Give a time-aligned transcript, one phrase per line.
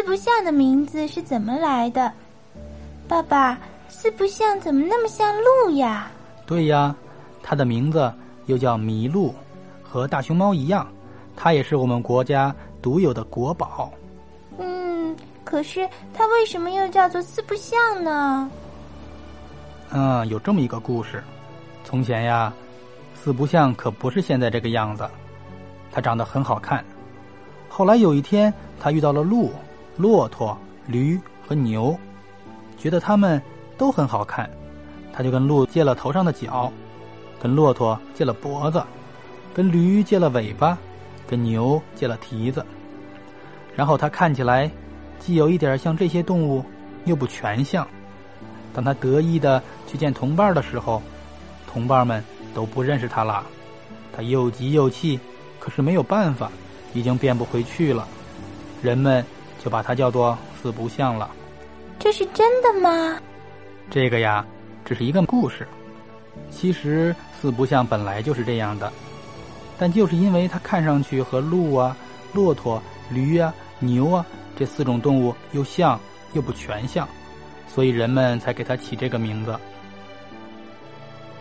[0.00, 2.10] 四不像的名字是怎么来的？
[3.06, 3.58] 爸爸，
[3.90, 6.10] 四不像怎么那么像鹿呀？
[6.46, 6.96] 对呀，
[7.42, 8.10] 它的名字
[8.46, 9.34] 又叫麋鹿，
[9.82, 10.90] 和大熊猫一样，
[11.36, 13.92] 它也是我们国家独有的国宝。
[14.56, 15.14] 嗯，
[15.44, 18.50] 可是它为什么又叫做四不像呢？
[19.90, 21.22] 嗯，有这么一个故事：
[21.84, 22.50] 从前呀，
[23.14, 25.06] 四不像可不是现在这个样子，
[25.92, 26.82] 它长得很好看。
[27.68, 29.52] 后来有一天，他遇到了鹿、
[30.00, 31.98] 骆驼、驴和牛，
[32.78, 33.40] 觉得它们
[33.76, 34.48] 都很好看，
[35.12, 36.72] 他就跟鹿借了头上的角，
[37.38, 38.82] 跟骆驼借了脖子，
[39.52, 40.78] 跟驴借了尾巴，
[41.26, 42.64] 跟牛借了蹄子。
[43.76, 44.70] 然后他看起来
[45.18, 46.64] 既有一点像这些动物，
[47.04, 47.86] 又不全像。
[48.72, 51.02] 当他得意的去见同伴的时候，
[51.70, 53.44] 同伴们都不认识他了。
[54.12, 55.20] 他又急又气，
[55.58, 56.50] 可是没有办法。
[56.92, 58.04] 已经变不回去了，
[58.82, 59.24] 人们
[59.62, 61.30] 就把它叫做四不像了。
[61.98, 63.20] 这是真的吗？
[63.90, 64.44] 这个呀，
[64.84, 65.68] 只是一个故事。
[66.50, 68.90] 其实四不像本来就是这样的，
[69.78, 71.96] 但就是因为它看上去和鹿啊、
[72.32, 74.24] 骆驼、驴啊、牛啊
[74.56, 76.00] 这四种动物又像
[76.32, 77.06] 又不全像，
[77.68, 79.54] 所以人们才给它起这个名字。